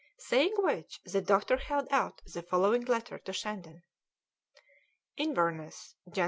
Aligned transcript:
Saying 0.17 0.53
which 0.57 0.99
the 1.05 1.21
doctor 1.21 1.57
held 1.57 1.85
out 1.91 2.23
the 2.25 2.41
following 2.41 2.85
letter 2.85 3.19
to 3.19 3.31
Shandon: 3.31 3.83
"INVERNESS, 5.17 5.93
"Jan. 6.09 6.19